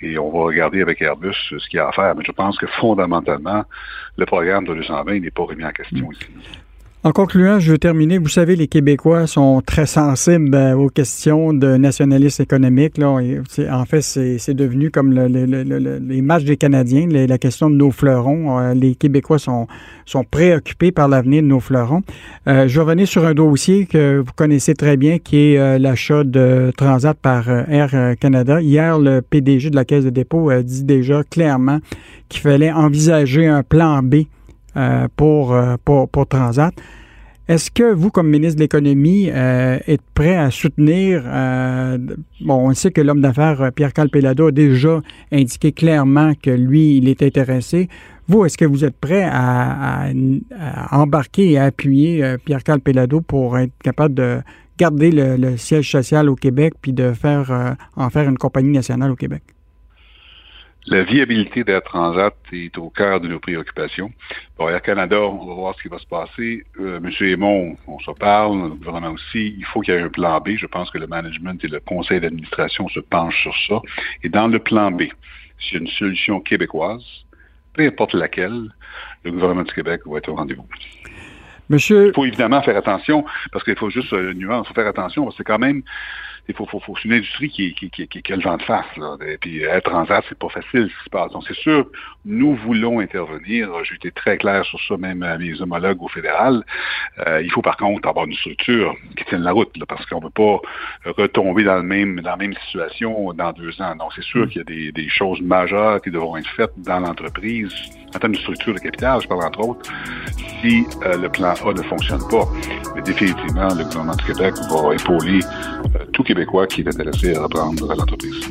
Et 0.03 0.19
on 0.19 0.31
va 0.31 0.45
regarder 0.45 0.83
avec 0.83 1.01
Airbus 1.01 1.35
ce 1.35 1.69
qu'il 1.69 1.77
y 1.77 1.81
a 1.81 1.89
à 1.89 1.93
faire. 1.93 2.15
Mais 2.15 2.25
je 2.25 2.33
pense 2.33 2.59
que 2.59 2.67
fondamentalement, 2.67 3.65
le 4.17 4.27
programme 4.27 4.65
de 4.65 4.75
220 4.75 5.21
n'est 5.21 5.31
pas 5.31 5.45
remis 5.45 5.65
en 5.65 5.71
question 5.71 6.11
ici. 6.13 6.29
En 7.03 7.13
concluant, 7.13 7.59
je 7.59 7.73
veux 7.73 7.79
terminer. 7.79 8.19
Vous 8.19 8.29
savez, 8.29 8.57
les 8.57 8.69
Québécois 8.69 9.27
sont 9.27 9.63
très 9.65 9.87
sensibles 9.87 10.55
euh, 10.55 10.77
aux 10.77 10.91
questions 10.91 11.55
de 11.55 11.79
nationalisme 11.79 12.43
économique. 12.43 13.01
En 13.01 13.85
fait, 13.87 14.03
c'est 14.03 14.53
devenu 14.53 14.91
comme 14.91 15.11
les 15.11 16.21
matchs 16.21 16.45
des 16.45 16.59
Canadiens, 16.59 17.07
la 17.09 17.39
question 17.39 17.71
de 17.71 17.77
nos 17.77 17.91
fleurons. 17.91 18.59
Euh, 18.59 18.75
les 18.75 18.97
Québécois 18.97 19.39
sont, 19.39 19.67
préoccupés 20.31 20.93
par 20.93 21.09
l'avenir 21.09 21.41
de 21.41 21.47
nos 21.47 21.61
fleurons. 21.61 22.03
Euh, 22.47 22.69
je 22.69 22.79
revenir 22.83 23.09
sur 23.09 23.25
un 23.25 23.33
dossier 23.33 23.87
que 23.87 24.19
vous 24.19 24.33
connaissez 24.37 24.75
très 24.75 24.99
bien, 24.99 25.17
qui 25.19 25.55
est 25.55 25.79
l'achat 25.79 26.23
de 26.23 26.71
Transat 26.77 27.17
par 27.17 27.49
Air 27.49 28.15
Canada. 28.21 28.61
Hier, 28.61 28.99
le 28.99 29.23
PDG 29.23 29.71
de 29.71 29.77
la 29.77 29.87
Caisse 29.87 30.05
de 30.05 30.11
dépôt 30.11 30.51
a 30.51 30.63
dit 30.63 30.85
déjà 30.85 31.23
clairement 31.25 31.79
qu'il 32.29 32.43
fallait 32.43 32.71
envisager 32.71 33.47
un 33.47 33.63
plan 33.63 34.03
B 34.03 34.27
euh, 34.77 35.09
pour, 35.17 35.53
euh, 35.53 35.77
pour, 35.85 36.09
pour, 36.09 36.27
Transat. 36.27 36.73
Est-ce 37.49 37.71
que 37.71 37.93
vous, 37.93 38.11
comme 38.11 38.29
ministre 38.29 38.57
de 38.57 38.63
l'Économie, 38.63 39.29
euh, 39.31 39.79
êtes 39.89 40.03
prêt 40.15 40.37
à 40.37 40.53
soutenir, 40.53 41.25
bon, 42.41 42.69
on 42.69 42.75
sait 42.75 42.93
que 42.93 43.01
l'homme 43.01 43.21
d'affaires 43.21 43.73
Pierre 43.75 43.93
Calpelado 43.93 44.47
a 44.47 44.53
déjà 44.53 45.01
indiqué 45.33 45.73
clairement 45.73 46.35
que 46.41 46.51
lui, 46.51 46.99
il 46.99 47.09
est 47.09 47.21
intéressé. 47.25 47.89
Vous, 48.29 48.45
est-ce 48.45 48.57
que 48.57 48.65
vous 48.65 48.85
êtes 48.85 48.97
prêt 48.97 49.29
à, 49.29 50.07
embarquer 50.93 51.51
et 51.51 51.59
à 51.59 51.65
appuyer 51.65 52.37
Pierre 52.45 52.63
Calpelado 52.63 53.21
pour 53.21 53.59
être 53.59 53.73
capable 53.83 54.15
de 54.15 54.39
garder 54.79 55.11
le, 55.11 55.37
le, 55.37 55.57
siège 55.57 55.91
social 55.91 56.29
au 56.29 56.37
Québec 56.37 56.75
puis 56.81 56.93
de 56.93 57.13
faire 57.13 57.77
en 57.97 58.11
faire 58.11 58.29
une 58.29 58.39
compagnie 58.39 58.71
nationale 58.71 59.11
au 59.11 59.17
Québec? 59.17 59.43
La 60.87 61.03
viabilité 61.03 61.63
d'Air 61.63 61.83
Transat 61.83 62.35
est 62.53 62.77
au 62.79 62.89
cœur 62.89 63.21
de 63.21 63.29
nos 63.29 63.39
préoccupations. 63.39 64.11
Pour 64.57 64.71
Air 64.71 64.81
Canada, 64.81 65.21
on 65.21 65.47
va 65.47 65.55
voir 65.55 65.75
ce 65.77 65.83
qui 65.83 65.89
va 65.89 65.99
se 65.99 66.07
passer. 66.07 66.65
Euh, 66.81 66.99
Monsieur 67.01 67.29
Aymon, 67.29 67.77
on 67.87 67.99
se 67.99 68.11
parle, 68.13 68.63
le 68.63 68.75
gouvernement 68.75 69.11
aussi. 69.11 69.55
Il 69.59 69.65
faut 69.67 69.83
qu'il 69.83 69.93
y 69.93 69.97
ait 69.97 70.01
un 70.01 70.09
plan 70.09 70.41
B. 70.41 70.57
Je 70.57 70.67
pense 70.67 70.91
que 70.91 70.97
le 70.97 71.07
management 71.07 71.63
et 71.63 71.69
le 71.69 71.81
conseil 71.81 72.21
d'administration 72.21 72.89
se 72.89 73.01
penchent 73.01 73.43
sur 73.43 73.55
ça. 73.69 73.83
Et 74.23 74.31
dans 74.31 74.49
le 74.49 74.59
plan 74.59 74.91
B, 74.91 75.03
s'il 75.59 75.75
y 75.75 75.77
a 75.77 75.81
une 75.81 75.89
solution 75.89 76.41
québécoise, 76.41 77.05
peu 77.75 77.87
importe 77.87 78.15
laquelle, 78.15 78.71
le 79.25 79.33
gouvernement 79.33 79.63
du 79.63 79.73
Québec 79.75 80.01
va 80.07 80.17
être 80.17 80.31
au 80.31 80.35
rendez-vous. 80.35 80.67
Monsieur... 81.69 82.09
Il 82.09 82.15
faut 82.15 82.25
évidemment 82.25 82.63
faire 82.63 82.77
attention, 82.77 83.25
parce 83.53 83.65
qu'il 83.65 83.77
faut 83.77 83.91
juste 83.91 84.13
euh, 84.13 84.33
une 84.33 84.39
nuance, 84.39 84.67
il 84.67 84.69
faut 84.69 84.75
faire 84.75 84.89
attention, 84.89 85.25
parce 85.25 85.37
que 85.37 85.45
c'est 85.45 85.47
quand 85.47 85.61
même 85.61 85.83
il 86.49 86.55
faut, 86.55 86.67
faut, 86.67 86.81
faut 86.81 86.95
une 87.05 87.13
industrie 87.13 87.49
qui, 87.49 87.75
qui, 87.75 87.91
qui, 87.91 88.07
qui, 88.09 88.33
a 88.33 88.37
le 88.37 88.43
vent 88.43 88.57
de 88.57 88.63
face. 88.63 88.97
Là. 88.97 89.17
Et 89.27 89.39
puis 89.39 89.63
être 89.63 89.91
transat, 89.91 90.25
c'est 90.29 90.39
pas 90.39 90.49
facile 90.49 90.89
ce 90.91 90.99
qui 90.99 91.05
se 91.05 91.11
passe. 91.11 91.33
Donc 91.33 91.45
c'est 91.47 91.57
sûr, 91.57 91.87
nous 92.25 92.55
voulons 92.57 93.01
intervenir. 93.01 93.71
J'ai 93.85 93.95
été 93.95 94.11
très 94.11 94.37
clair 94.39 94.65
sur 94.65 94.81
ça, 94.87 94.97
même 94.97 95.23
à 95.23 95.39
mes 95.39 95.61
homologues 95.61 96.03
au 96.03 96.09
fédéral. 96.09 96.65
Euh, 97.27 97.43
il 97.43 97.51
faut 97.51 97.63
par 97.63 97.77
contre 97.77 98.09
avoir 98.09 98.27
une 98.27 98.35
structure 98.35 98.95
qui 99.17 99.25
tienne 99.25 99.43
la 99.43 99.53
route, 99.53 99.77
là, 99.77 99.87
parce 99.87 100.05
qu'on 100.07 100.21
ne 100.21 100.25
veut 100.25 100.31
pas 100.31 100.61
retomber 101.17 101.65
dans 101.65 101.77
le 101.77 101.83
même 101.83 102.21
dans 102.21 102.31
la 102.31 102.37
même 102.37 102.55
situation 102.67 103.33
dans 103.33 103.53
deux 103.53 103.81
ans. 103.81 103.95
Donc 103.97 104.13
c'est 104.15 104.25
sûr 104.25 104.47
mm. 104.47 104.49
qu'il 104.49 104.59
y 104.59 104.61
a 104.61 104.65
des, 104.65 104.93
des 104.93 105.09
choses 105.09 105.41
majeures 105.41 106.01
qui 106.03 106.11
devront 106.11 106.37
être 106.37 106.51
faites 106.51 106.73
dans 106.79 107.01
l'entreprise 107.01 107.73
en 108.15 108.19
termes 108.19 108.33
de 108.33 108.39
structure 108.39 108.75
de 108.75 108.79
capital, 108.81 109.21
je 109.23 109.29
parle 109.29 109.45
entre 109.45 109.61
autres, 109.61 109.91
si 110.61 110.85
euh, 111.05 111.17
le 111.17 111.29
plan 111.29 111.55
A 111.55 111.73
ne 111.73 111.83
fonctionne 111.83 112.21
pas. 112.29 112.45
Mais 112.95 113.03
définitivement, 113.03 113.69
le 113.69 113.85
gouvernement 113.85 114.17
du 114.17 114.25
Québec 114.25 114.55
va 114.71 114.95
épauler 114.95 115.41
euh, 115.95 116.05
tout 116.13 116.25
Qui 116.69 116.83
est 116.83 116.89
intéressé 116.89 117.35
à 117.35 117.43
reprendre 117.43 117.89
l'entreprise. 117.89 118.47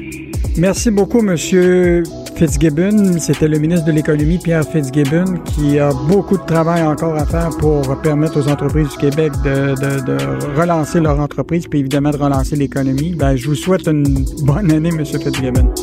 Merci 0.57 0.91
beaucoup, 0.91 1.19
M. 1.19 1.37
Fitzgibbon. 2.35 3.17
C'était 3.19 3.47
le 3.47 3.57
ministre 3.57 3.85
de 3.85 3.93
l'Économie, 3.93 4.37
Pierre 4.37 4.65
Fitzgibbon, 4.65 5.37
qui 5.45 5.79
a 5.79 5.91
beaucoup 6.09 6.37
de 6.37 6.45
travail 6.45 6.83
encore 6.83 7.15
à 7.15 7.25
faire 7.25 7.49
pour 7.57 8.01
permettre 8.01 8.37
aux 8.37 8.49
entreprises 8.49 8.89
du 8.89 8.97
Québec 8.97 9.31
de, 9.45 10.57
relancer 10.59 10.99
leur 10.99 11.19
entreprise, 11.19 11.67
puis 11.67 11.79
évidemment 11.79 12.11
de 12.11 12.17
relancer 12.17 12.57
l'économie. 12.57 13.15
Ben, 13.15 13.37
je 13.37 13.47
vous 13.47 13.55
souhaite 13.55 13.87
une 13.87 14.25
bonne 14.43 14.71
année, 14.71 14.89
M. 14.89 15.05
Fitzgibbon. 15.05 15.73